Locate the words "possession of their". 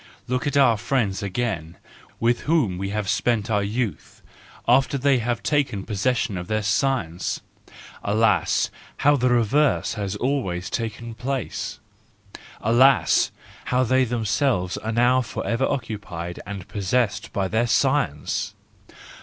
5.85-6.63